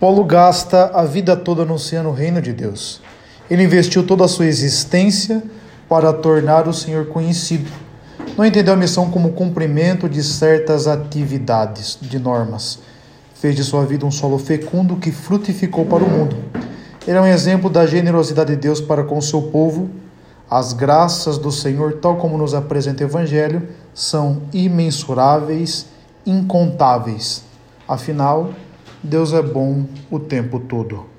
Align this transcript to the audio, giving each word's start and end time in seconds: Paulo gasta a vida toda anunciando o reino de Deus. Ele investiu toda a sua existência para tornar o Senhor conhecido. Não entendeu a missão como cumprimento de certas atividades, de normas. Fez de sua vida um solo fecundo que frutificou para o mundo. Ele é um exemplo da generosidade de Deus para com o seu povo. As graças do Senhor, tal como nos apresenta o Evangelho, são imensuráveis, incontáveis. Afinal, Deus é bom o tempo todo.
Paulo 0.00 0.24
gasta 0.24 0.86
a 0.94 1.04
vida 1.04 1.36
toda 1.36 1.60
anunciando 1.60 2.08
o 2.08 2.14
reino 2.14 2.40
de 2.40 2.54
Deus. 2.54 3.02
Ele 3.50 3.64
investiu 3.64 4.06
toda 4.06 4.24
a 4.24 4.28
sua 4.28 4.46
existência 4.46 5.42
para 5.90 6.10
tornar 6.10 6.66
o 6.66 6.72
Senhor 6.72 7.08
conhecido. 7.08 7.70
Não 8.34 8.46
entendeu 8.46 8.72
a 8.72 8.76
missão 8.78 9.10
como 9.10 9.32
cumprimento 9.32 10.08
de 10.08 10.22
certas 10.22 10.86
atividades, 10.86 11.98
de 12.00 12.18
normas. 12.18 12.78
Fez 13.34 13.54
de 13.54 13.62
sua 13.62 13.84
vida 13.84 14.06
um 14.06 14.10
solo 14.10 14.38
fecundo 14.38 14.96
que 14.96 15.12
frutificou 15.12 15.84
para 15.84 16.02
o 16.02 16.08
mundo. 16.08 16.34
Ele 17.06 17.18
é 17.18 17.20
um 17.20 17.26
exemplo 17.26 17.68
da 17.68 17.86
generosidade 17.86 18.54
de 18.54 18.56
Deus 18.56 18.80
para 18.80 19.04
com 19.04 19.18
o 19.18 19.22
seu 19.22 19.42
povo. 19.42 19.90
As 20.50 20.72
graças 20.72 21.36
do 21.36 21.52
Senhor, 21.52 21.98
tal 22.00 22.16
como 22.16 22.38
nos 22.38 22.54
apresenta 22.54 23.04
o 23.04 23.06
Evangelho, 23.06 23.68
são 23.92 24.44
imensuráveis, 24.50 25.84
incontáveis. 26.24 27.44
Afinal, 27.86 28.50
Deus 29.02 29.32
é 29.32 29.42
bom 29.42 29.86
o 30.10 30.18
tempo 30.18 30.60
todo. 30.60 31.10